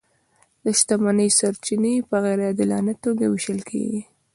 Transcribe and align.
د 0.63 0.65
شتمنۍ 0.79 1.29
سرچینې 1.39 1.95
په 2.09 2.15
غیر 2.23 2.39
عادلانه 2.47 2.93
توګه 3.03 3.23
وېشل 3.27 3.59
کیږي. 3.69 4.01